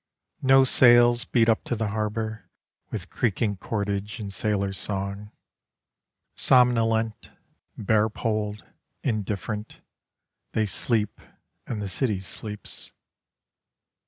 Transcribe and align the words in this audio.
No 0.41 0.63
sails 0.63 1.25
beat 1.25 1.47
up 1.47 1.63
to 1.65 1.75
the 1.75 1.89
harbour, 1.89 2.49
With 2.89 3.11
creaking 3.11 3.57
cordage 3.57 4.19
and 4.19 4.33
sailors' 4.33 4.79
song. 4.79 5.29
Somnolent, 6.33 7.29
bare 7.77 8.09
poled, 8.09 8.65
indifferent, 9.03 9.79
They 10.53 10.65
sleep, 10.65 11.21
and 11.67 11.83
the 11.83 11.87
city 11.87 12.19
sleeps. 12.19 12.93